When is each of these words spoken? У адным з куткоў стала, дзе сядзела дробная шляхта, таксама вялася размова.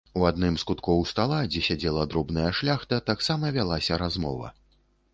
У 0.19 0.23
адным 0.27 0.55
з 0.61 0.65
куткоў 0.69 1.03
стала, 1.11 1.37
дзе 1.51 1.61
сядзела 1.69 2.07
дробная 2.15 2.49
шляхта, 2.63 3.03
таксама 3.13 3.55
вялася 3.59 4.05
размова. 4.07 4.47